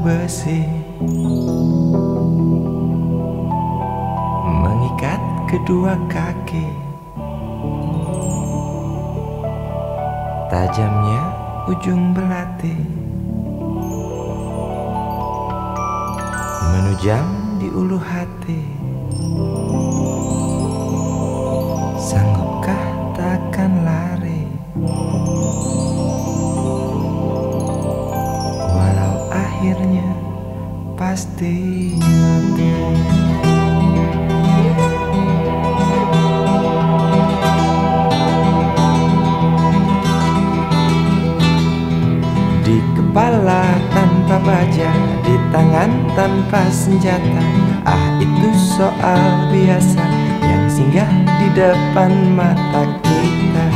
[0.00, 0.64] besi
[4.60, 6.68] Mengikat kedua kaki.
[10.48, 11.22] Tajamnya
[11.68, 12.76] ujung belati.
[16.70, 17.26] Menujam
[17.60, 18.79] di ulu hati
[31.10, 31.90] pasti.
[42.62, 44.94] Di kepala tanpa baja
[45.26, 47.42] Di tangan tanpa senjata.
[47.82, 50.06] Ah itu soal biasa
[50.46, 51.10] Yang singgah
[51.42, 53.66] di depan mata kita.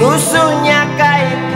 [0.00, 0.88] Lusuhnya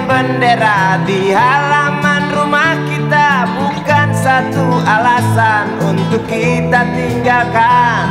[0.04, 3.48] bendera di halaman rumah kita.
[3.58, 8.04] Bukan satu alasan untuk kita tinggalkan.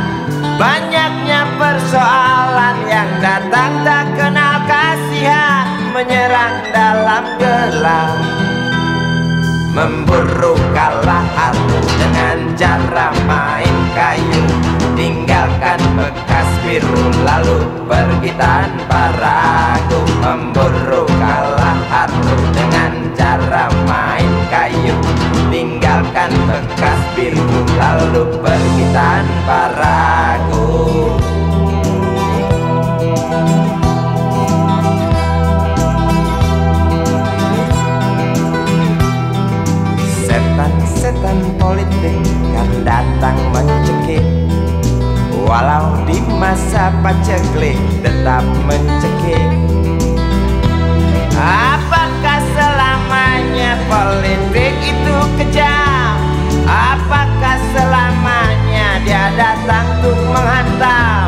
[0.54, 5.66] Banyaknya persoalan yang datang tak kenal kasihan.
[5.94, 8.18] Menyerang dalam gelap
[9.74, 14.53] Memburu kalah aku dengan cara main kayu
[15.44, 20.00] Tinggalkan bekas biru lalu pergi tanpa ragu.
[20.24, 24.96] Memburu kalah aku dengan cara main kayu.
[25.52, 31.12] Tinggalkan bekas biru lalu pergi tanpa ragu.
[40.24, 42.16] Setan-setan politik
[42.56, 44.43] kan datang mencekik
[45.44, 49.52] Walau di masa paceklik tetap mencekik
[51.36, 56.16] Apakah selamanya politik itu kejam?
[56.64, 61.23] Apakah selamanya dia datang untuk menghantam?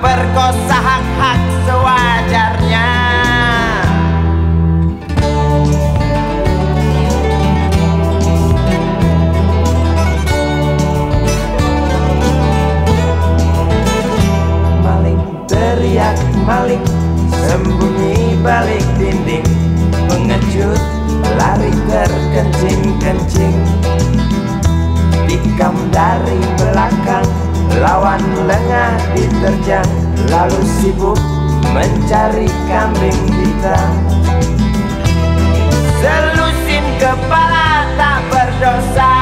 [0.00, 2.88] Memperkosa hak-hak sewajarnya.
[14.80, 16.16] Maling teriak
[16.48, 16.84] maling
[17.44, 19.44] sembunyi balik dinding
[20.08, 20.80] pengecut
[21.36, 23.56] lari terkencing-kencing
[25.28, 29.90] Tikam dari belakang Lawan lengah diterjang
[30.26, 31.20] Lalu sibuk
[31.70, 33.92] mencari kambing hitam
[36.00, 39.16] Selusin kepala tak berdosa.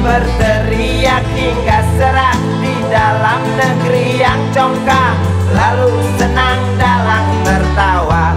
[0.00, 5.12] Berteriak hingga serak Di dalam negeri yang congkak.
[5.52, 8.27] Lalu senang dalam tertawa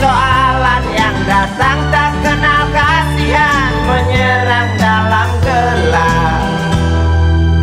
[0.00, 6.48] persoalan yang datang tak kenal kasihan Menyerang dalam gelap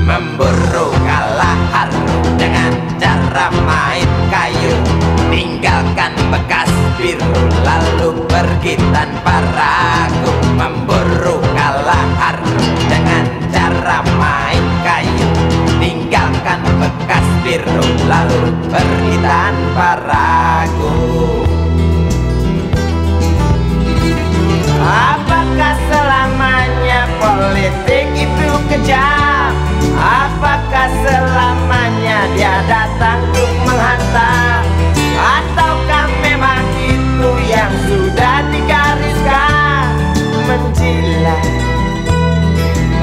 [0.05, 4.77] Memburu kalah harus dengan cara main kayu.
[5.33, 6.69] Tinggalkan bekas
[7.01, 10.31] biru lalu pergi tanpa ragu.
[10.53, 15.29] Memburu kalah harus dengan cara main kayu.
[15.81, 21.46] Tinggalkan bekas biru lalu pergi tanpa ragu
[24.77, 29.51] Apakah selamanya politik itu kejam?
[29.97, 34.61] Apakah selamanya dia datang untuk menghantam?
[35.17, 39.89] Ataukah memang itu yang sudah digariskan?
[40.47, 41.43] Menjilat,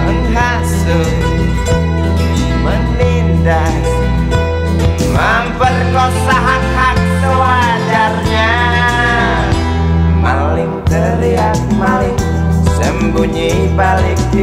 [0.09, 1.13] menghasut,
[2.65, 3.85] menindas
[5.15, 6.74] Memperkosa hak-hak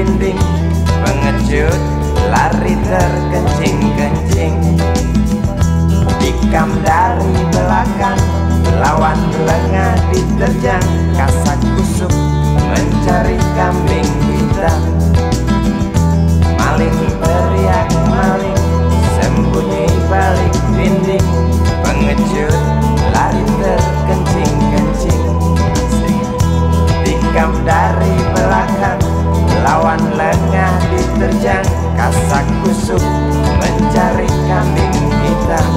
[0.02, 0.42] dinding
[1.06, 1.82] Pengecut
[2.34, 4.58] lari terkencing-kencing.
[6.18, 8.22] Dikam dari belakang
[8.82, 12.14] Lawan lengah diterjang Kasak kusuk
[12.66, 14.82] mencari kambing hitam.
[16.58, 18.62] Maling teriak maling
[19.22, 21.28] Sembunyi balik dinding
[21.86, 22.58] Pengecut
[23.14, 25.24] lari terkencing-kencing.
[27.06, 28.31] Dikam dari
[29.62, 33.04] Lawan lengah diterjang Kasak kusuk
[33.62, 35.72] mencari kambing hitam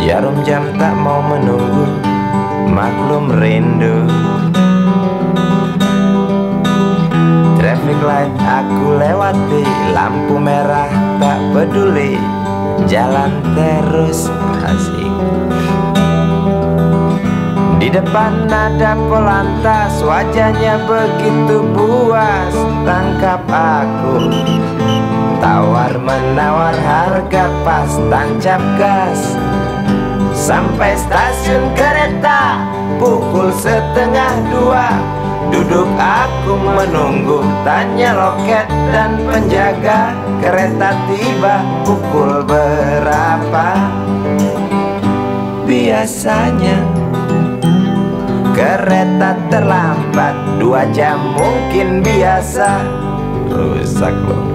[0.00, 1.84] Jarum jam tak mau menunggu
[2.72, 4.08] Maklum rindu.
[7.60, 9.60] Traffic light aku lewati
[9.92, 10.88] Lampu merah
[11.20, 12.16] tak peduli
[12.88, 14.32] Jalan terus
[14.64, 15.12] asik.
[17.76, 22.56] Di depan ada polantas Wajahnya begitu buas
[22.88, 24.32] Tangkap aku.
[25.44, 29.39] Tawar menawar harga pas Tancap gas
[30.50, 32.58] Sampai stasiun kereta
[32.98, 34.90] Pukul setengah dua.
[35.46, 40.10] Duduk aku menunggu Tanya loket dan penjaga.
[40.42, 43.68] Kereta tiba pukul berapa?
[45.70, 46.82] Biasanya
[48.50, 50.34] Kereta terlambat.
[50.58, 52.82] Dua jam mungkin biasa.
[53.54, 54.50] Rusak loh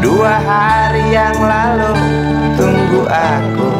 [0.00, 1.92] Dua hari yang lalu
[2.56, 3.70] Tunggu aku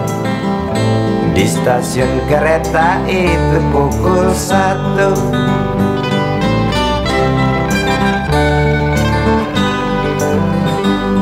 [1.37, 5.12] Di stasiun kereta itu pukul satu.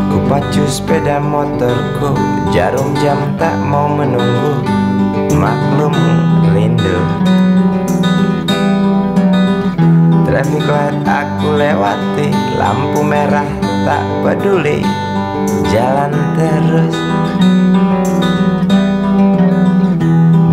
[0.06, 2.14] Ku pacu sepeda motorku
[2.54, 4.62] Jarum jam tak mau menunggu.
[5.34, 5.98] Maklum
[6.54, 6.98] rindu.
[10.30, 14.80] Traffic light aku lewati Lampu merah tak peduli
[15.68, 16.96] Jalan terus.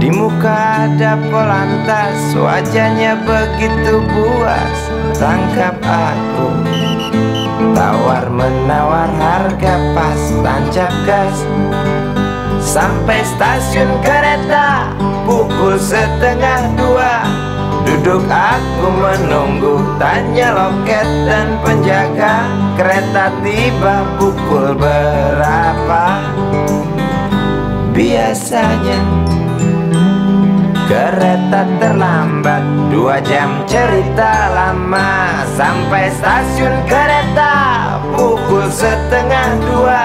[0.03, 4.77] Di muka ada polantas Wajahnya begitu buas.
[5.15, 6.47] Tangkap aku
[7.71, 11.37] Tawar menawar harga pas Tancap gas.
[12.59, 14.91] Sampai stasiun kereta
[15.23, 17.23] Pukul setengah dua.
[17.87, 26.05] Duduk aku menunggu Tanya loket dan penjaga kereta tiba pukul berapa?
[27.93, 28.99] Biasanya
[30.89, 32.65] kereta terlambat.
[32.89, 37.53] Dua jam cerita lama Sampai stasiun kereta.
[38.17, 40.03] Pukul setengah dua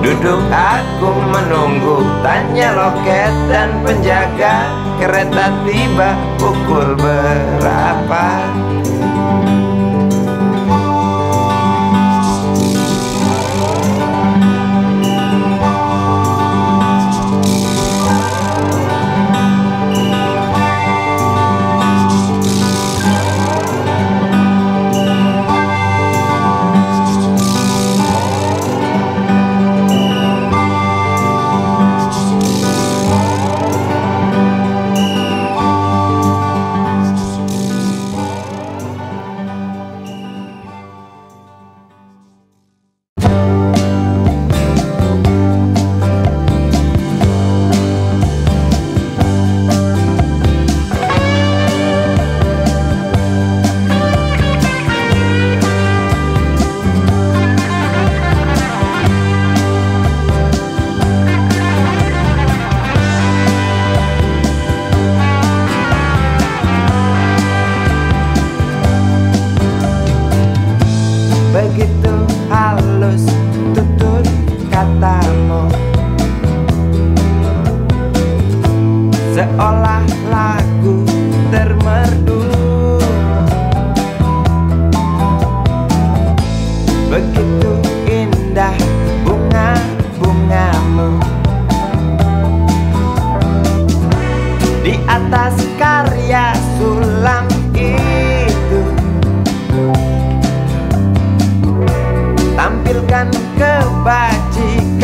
[0.00, 2.00] Duduk aku menunggu.
[2.24, 8.65] Tanya loket dan penjaga Kereta tiba pukul berapa?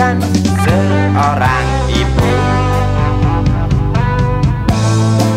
[0.03, 0.19] bagaikan
[0.67, 2.35] seorang ibu.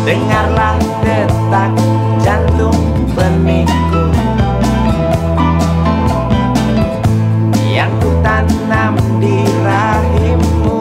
[0.06, 1.72] Dengarlah detak
[2.22, 2.78] jantung
[3.14, 4.06] benihku
[7.66, 10.78] Yang ku tanam di rahimmu.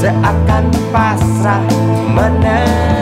[0.00, 1.64] Seakan pasrah
[2.12, 2.95] menang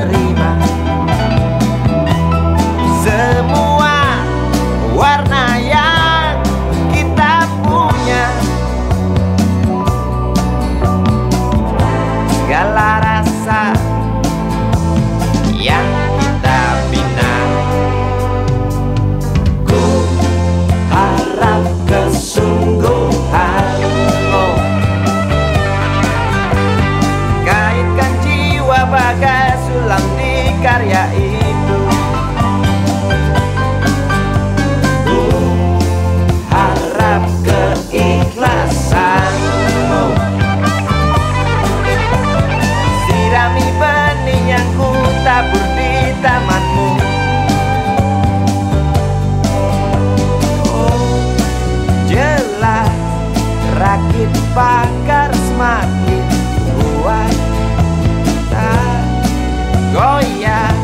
[59.94, 60.74] Goiás.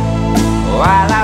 [0.72, 1.19] Oh,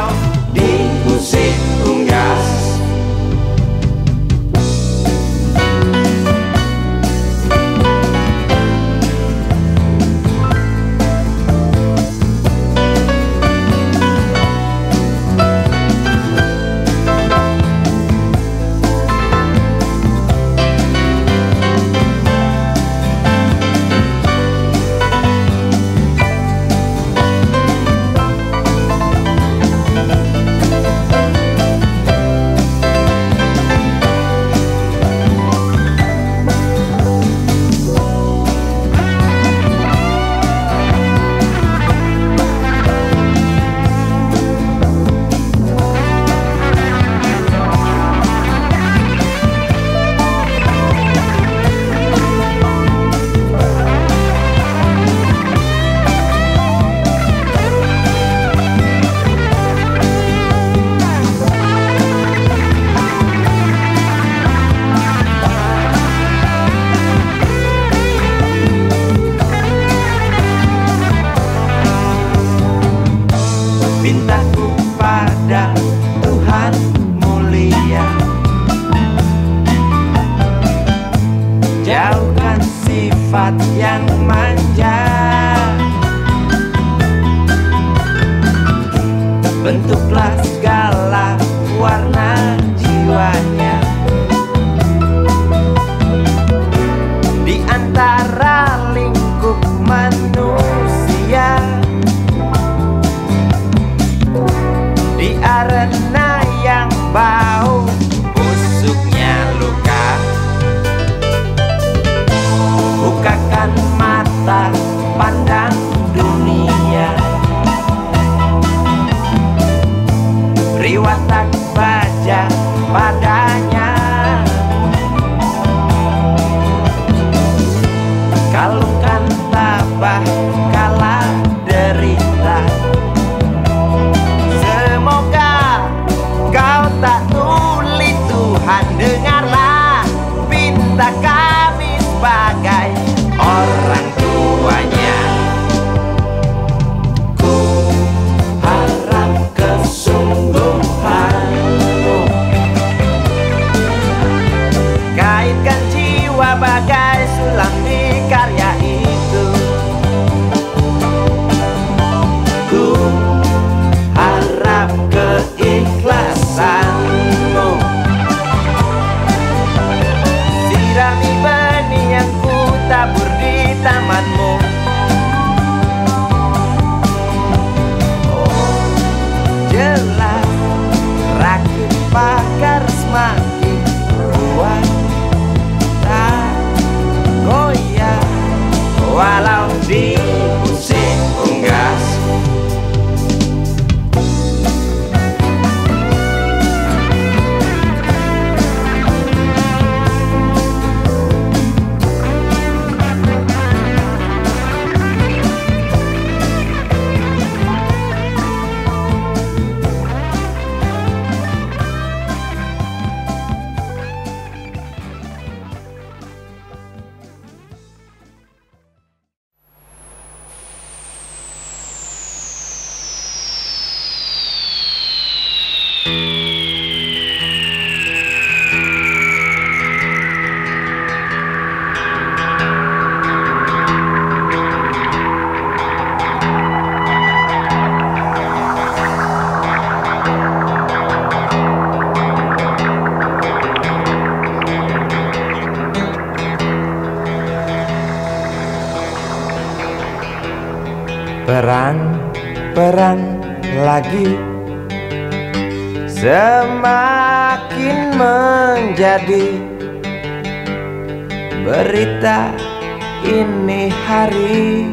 [263.24, 264.92] ini hari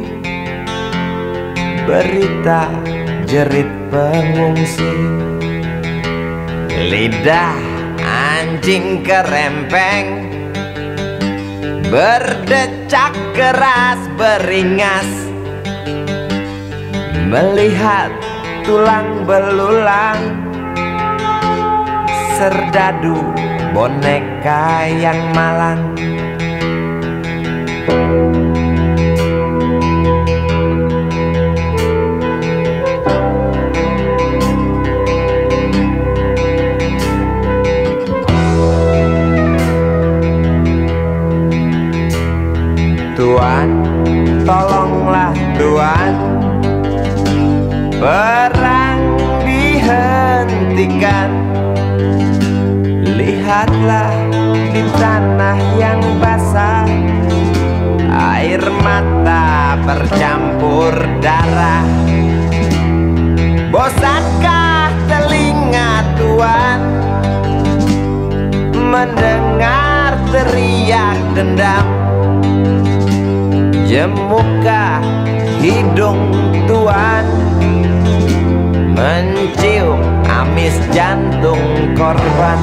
[1.83, 2.71] Berita
[3.27, 4.95] jerit pengungsi.
[6.87, 7.59] Lidah
[8.05, 10.31] anjing kerempeng
[11.91, 15.09] Berdecak keras beringas.
[17.27, 18.09] Melihat
[18.63, 20.21] tulang belulang
[22.39, 23.19] Serdadu
[23.73, 25.92] boneka yang malang
[43.33, 43.81] Tuan,
[44.45, 46.13] tolonglah Tuan
[47.97, 49.01] Perang
[49.41, 51.33] dihentikan.
[53.17, 54.13] Lihatlah
[54.69, 56.85] di tanah yang basah.
[58.37, 61.89] Air mata bercampur darah.
[63.73, 66.79] Bosankah telinga Tuan
[68.77, 72.03] Mendengar teriak dendam
[73.93, 75.05] Jemuka
[75.61, 76.33] hidung
[76.65, 77.29] tuan?
[78.97, 82.57] Mencium amis jantung korban.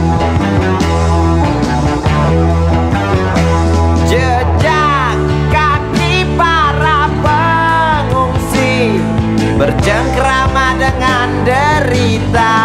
[4.10, 5.14] Jejak
[5.54, 8.98] kaki para pengungsi
[9.54, 12.58] Bercengkrama dengan derita.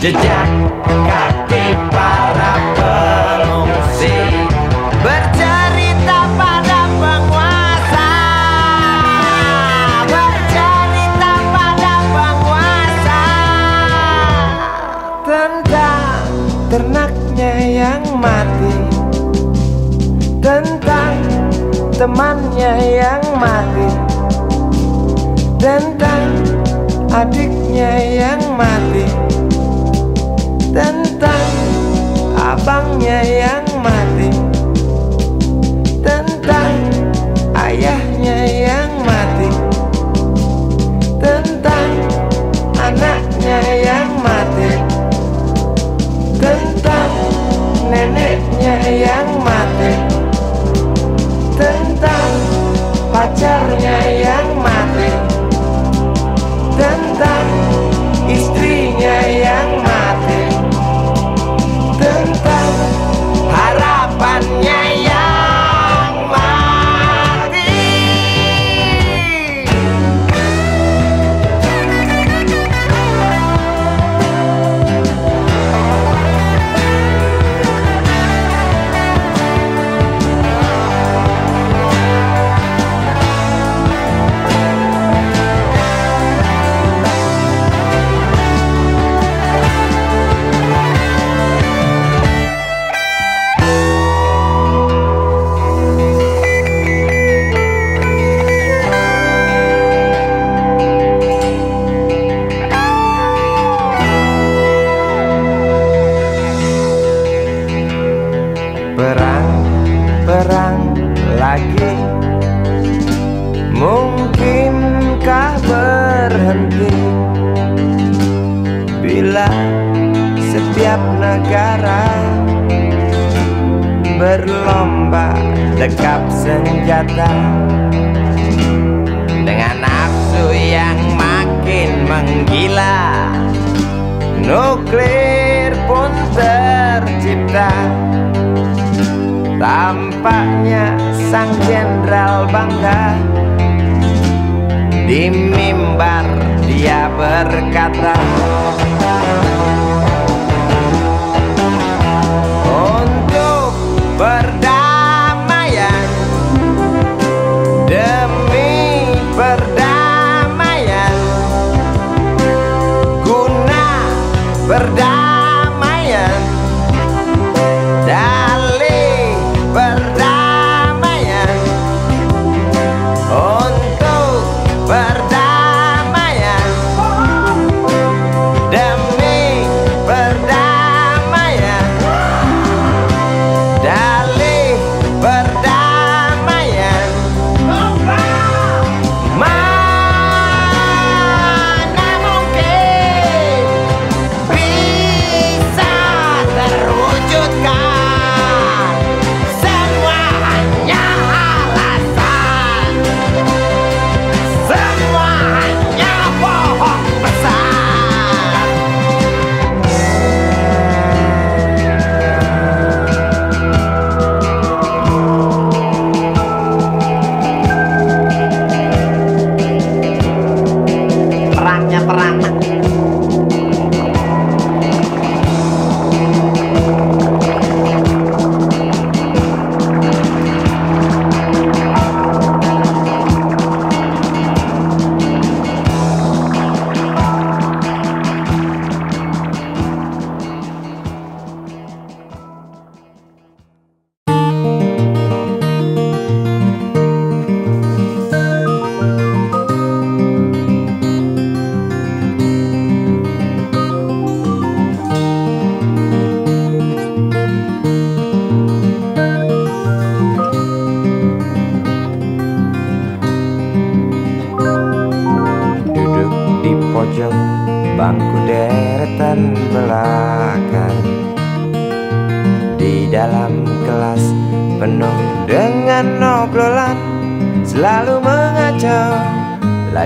[0.00, 0.55] Jejak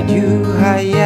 [0.00, 0.99] You knew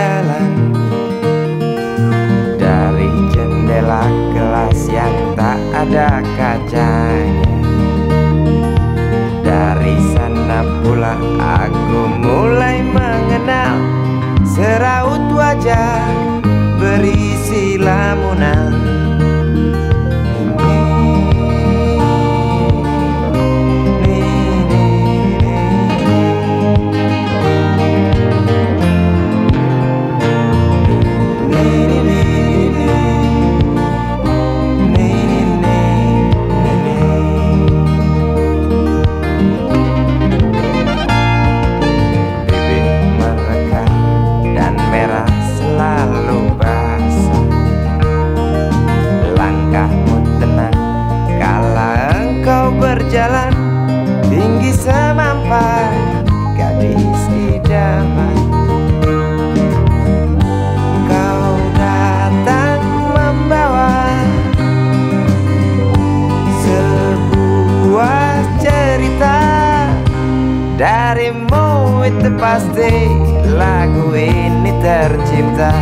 [72.44, 73.08] pasti
[73.56, 75.72] lagu ini tercipta.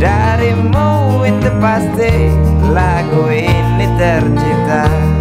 [0.00, 2.32] Darimu itu pasti
[2.72, 5.17] lagu ini tercipta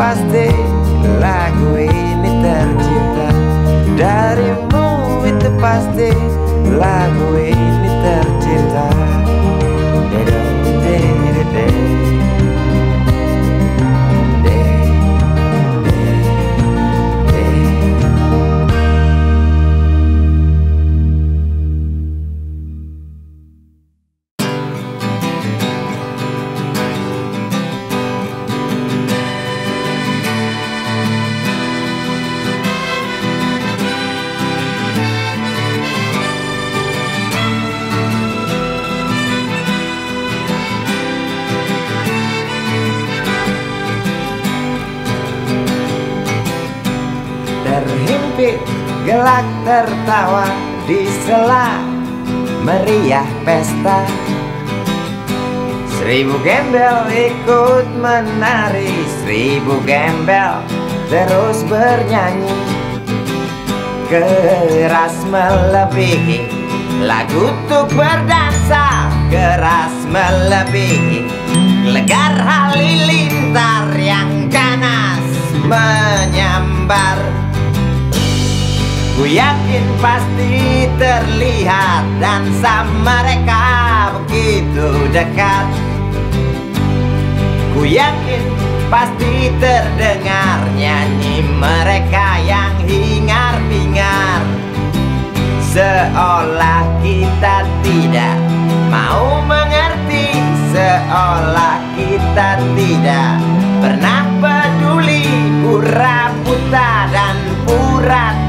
[0.00, 0.48] pasti
[1.20, 3.28] lagu ini tercipta.
[4.00, 4.88] Darimu
[5.28, 6.08] itu pasti
[6.72, 7.59] lagu ini
[49.70, 50.50] tertawa
[50.90, 51.78] di sela
[52.66, 54.02] meriah pesta.
[55.94, 58.90] Seribu gembel ikut menari
[59.22, 60.58] Seribu gembel
[61.06, 62.50] terus bernyanyi.
[64.10, 66.50] Keras melebihi
[67.06, 71.22] lagu untuk berdansa Keras melebihi
[71.94, 75.22] legar halilintar yang ganas
[75.62, 77.29] menyambar
[79.20, 83.68] Ku yakin pasti terlihat dansa mereka
[84.16, 85.68] begitu dekat.
[87.76, 88.48] Ku yakin
[88.88, 94.40] pasti terdengar nyanyi mereka yang hingar-bingar.
[95.68, 98.40] Seolah kita tidak
[98.88, 100.32] mau mengerti
[100.72, 103.36] Seolah kita tidak
[103.84, 105.28] pernah peduli
[105.60, 107.36] Pura buta dan
[107.68, 108.39] pura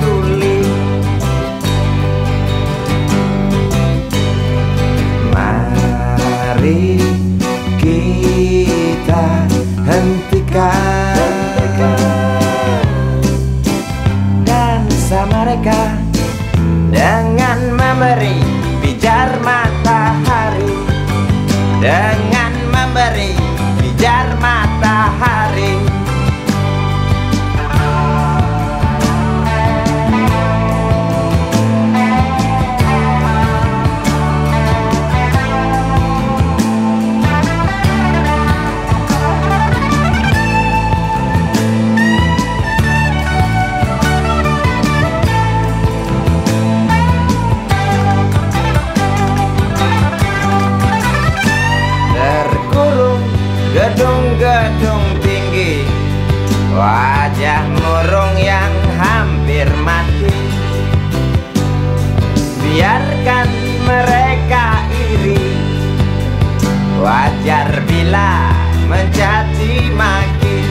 [9.11, 9.27] kita
[9.83, 11.10] hentikan
[56.81, 60.33] Wajah murung yang hampir mati?
[62.57, 63.49] Biarkan
[63.85, 65.61] mereka iri.
[66.97, 68.49] Wajar bila
[68.89, 70.65] menjadi maki.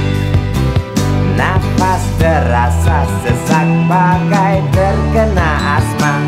[1.39, 6.19] Nafas terasa sesak bagai terkena asma.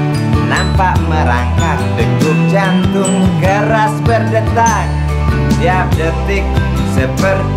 [0.47, 4.87] Nampak merangkak degup jantung keras berdetak.
[5.59, 6.47] Tiap detik
[6.95, 7.52] seperti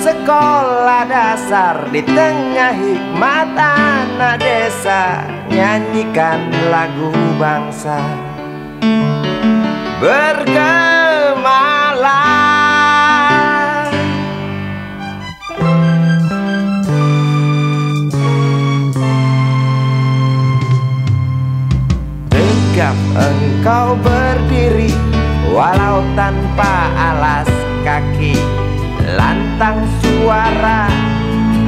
[0.00, 7.98] sekolah dasar Di tengah hikmat anak desa Nyanyikan lagu bangsa.
[10.00, 10.72] Bergemalah
[22.32, 24.94] Tegap engkau berdiri
[25.50, 27.50] Walau tanpa alas
[27.82, 28.38] kaki
[29.18, 30.88] Lantai tentang suara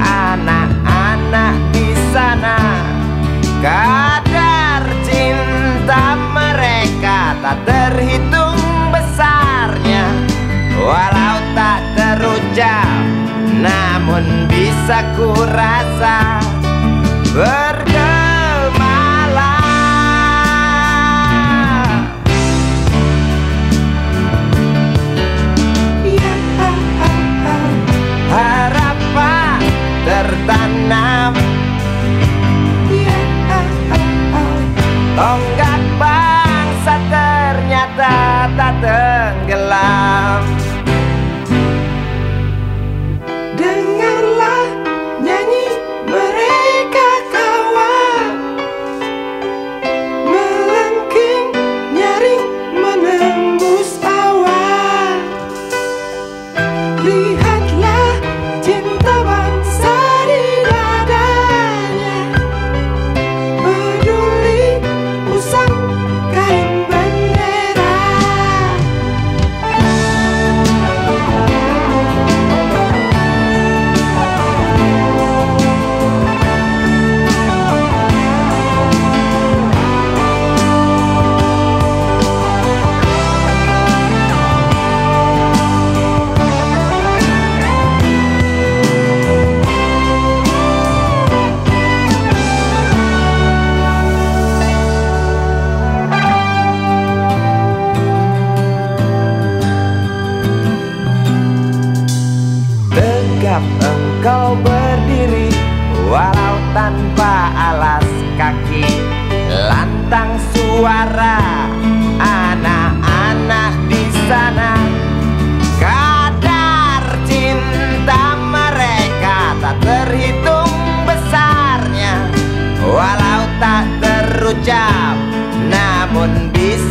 [0.01, 2.57] anak-anak di sana.
[3.61, 8.57] Kadar cinta mereka tak terhitung
[8.89, 10.09] besarnya.
[10.81, 12.97] Walau tak terucap
[13.61, 16.41] namun bisa ku rasa.
[17.37, 17.72] Ber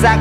[0.02, 0.18] bisa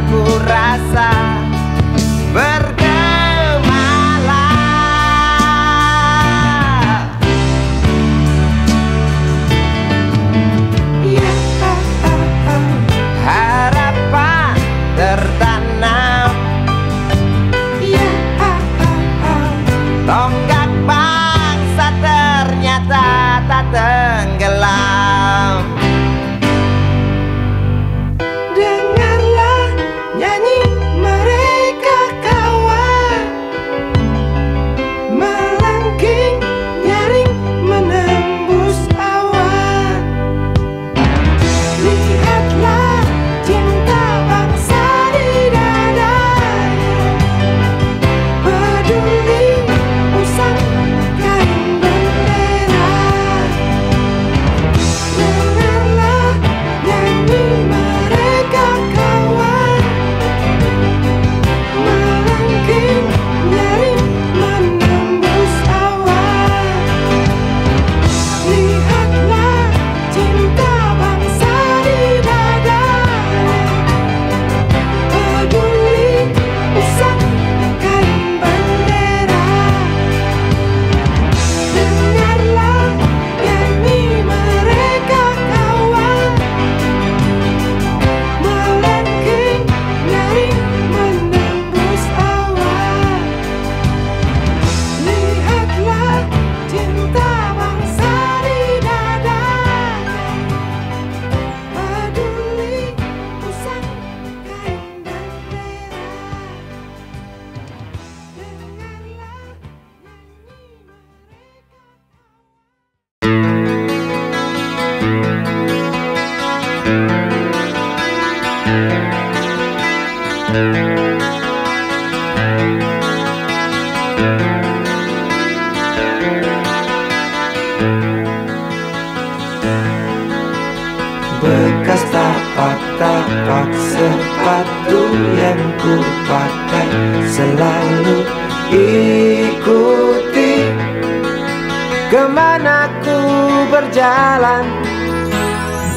[142.41, 143.21] Ke mana ku
[143.69, 144.65] berjalan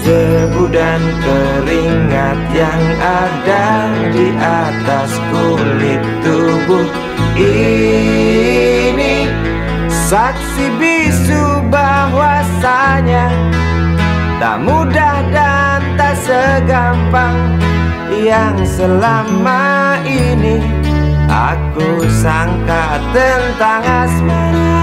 [0.04, 6.84] Debu dan keringat yang ada di atas kulit tubuh
[7.40, 9.32] ini
[9.88, 13.32] Saksi bisu bahwasanya
[14.36, 17.40] Tak mudah dan tak segampang
[18.20, 20.60] yang selama ini
[21.32, 24.83] aku sangka tentang asmara.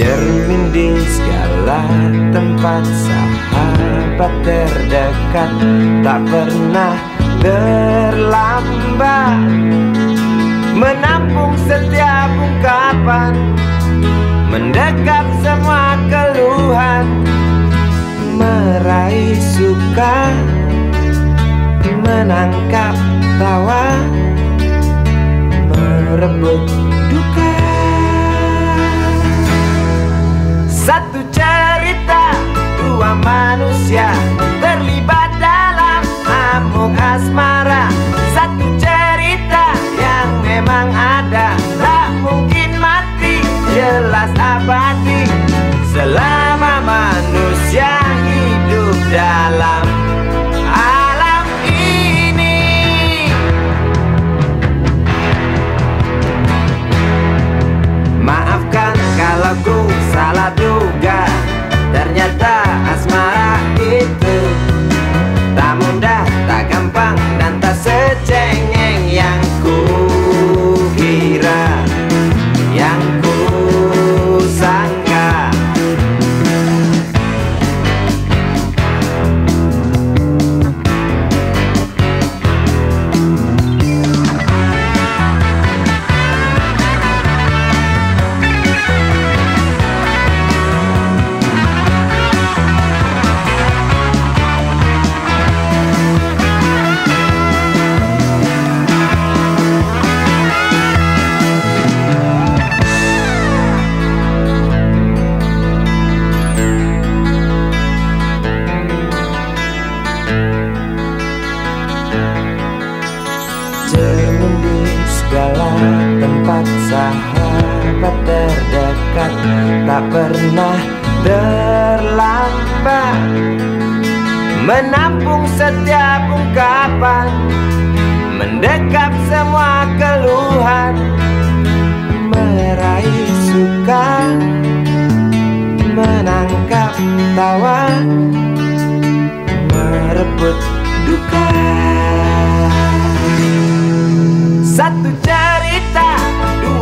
[0.00, 1.84] Cermin di segala
[2.32, 5.52] tempat sahabat terdekat
[6.00, 6.96] tak pernah
[7.44, 9.44] terlambat.
[10.72, 13.36] Menampung setiap ungkapan
[14.48, 17.04] Mendekap semua keluhan
[18.40, 20.32] Meraih suka
[22.00, 22.96] Menangkap
[23.36, 24.00] tawa
[25.68, 26.64] Merebut
[27.12, 27.59] duka
[30.80, 32.32] Satu cerita
[32.80, 34.16] Dua manusia
[34.64, 37.92] Terlibat dalam amuk asmara.
[38.32, 43.44] Satu cerita yang memang ada Tak mungkin mati
[43.76, 45.28] Jelas abadi.
[45.92, 46.29] Selama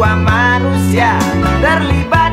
[0.06, 1.18] manusia.
[1.60, 2.27] Terlibat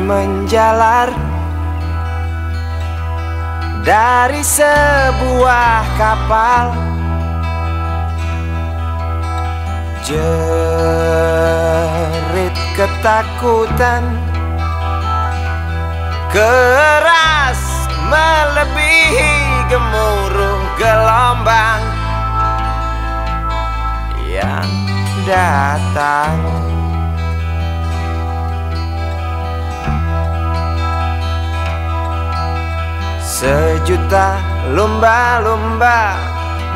[0.00, 1.12] Menjalar
[3.84, 6.92] dari sebuah kapal.
[10.02, 11.32] Jerit
[12.74, 14.02] ketakutan
[16.34, 17.62] Keras
[18.10, 21.86] melebihi gemuruh gelombang
[24.26, 24.70] Yang
[25.22, 26.61] datang
[33.42, 34.38] Sejuta
[34.70, 36.14] lumba-lumba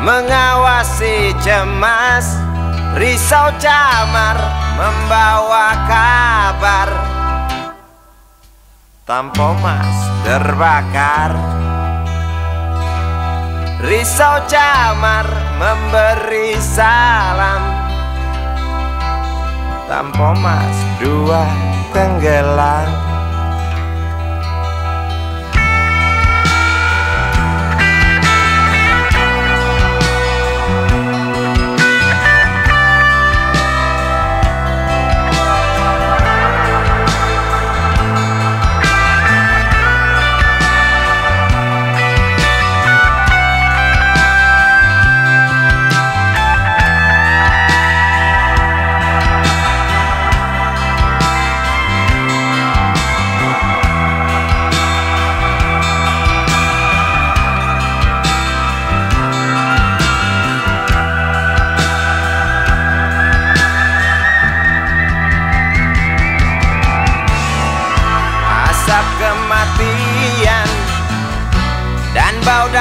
[0.03, 2.27] mengawasi cemas.
[2.99, 4.35] Risau camar
[4.75, 6.89] membawa kabar.
[9.07, 9.95] Tampomas
[10.27, 11.31] terbakar.
[13.87, 15.23] Risau camar
[15.55, 17.63] memberi salam.
[19.87, 21.47] Tampomas dua
[21.95, 23.06] tenggelam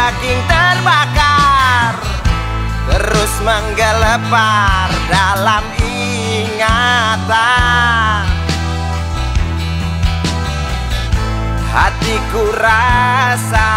[0.06, 1.98] daging terbakar
[2.86, 7.26] Terus menggelepar dalam ingatan.
[11.74, 13.74] Hatiku rasa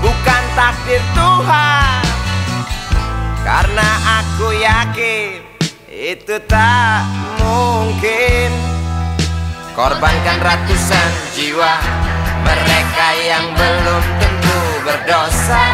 [0.00, 2.00] bukan takdir Tuhan
[3.44, 3.88] Karena
[4.24, 5.44] aku yakin
[5.92, 7.04] itu tak
[7.44, 8.48] mungkin.
[9.76, 11.76] Korbankan ratusan jiwa
[12.40, 14.49] mereka yang belum tentu
[14.90, 15.64] berdosa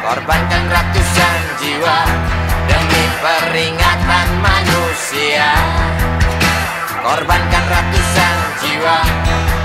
[0.00, 2.00] Korbankan ratusan jiwa
[2.66, 5.52] Demi peringatan manusia.
[7.04, 8.98] Korbankan ratusan jiwa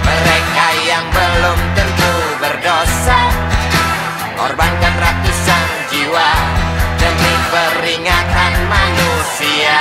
[0.04, 3.22] Mereka yang belum tentu berdosa.
[4.36, 6.30] Korbankan ratusan jiwa
[7.00, 9.80] Demi peringatan manusia.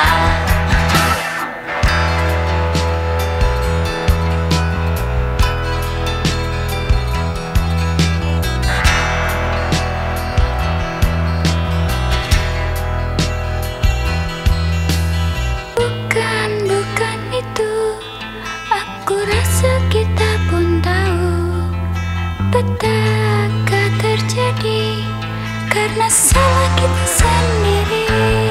[24.51, 25.07] terjadi
[25.71, 28.50] karena salah kita sendiri.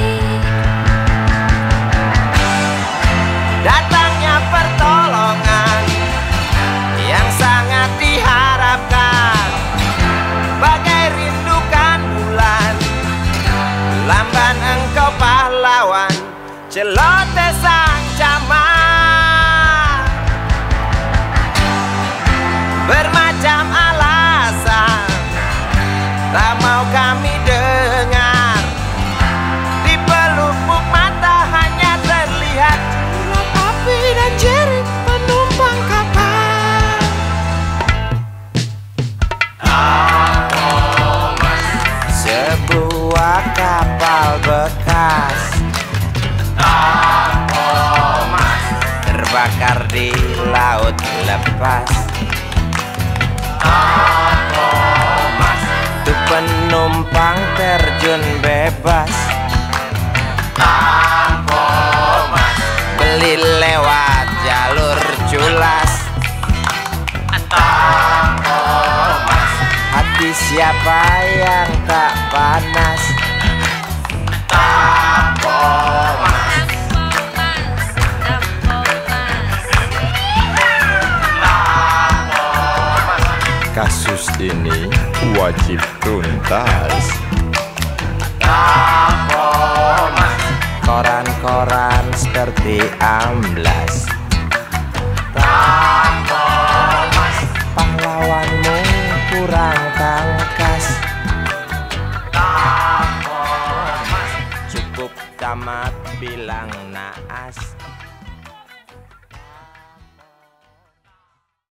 [86.49, 86.88] God.